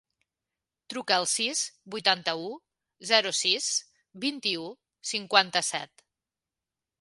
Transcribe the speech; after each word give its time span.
Truca 0.93 1.17
al 1.17 1.25
sis, 1.33 1.59
vuitanta-u, 1.95 2.47
zero, 3.11 3.35
sis, 3.41 3.67
vint-i-u, 4.25 4.65
cinquanta-set. 5.11 6.05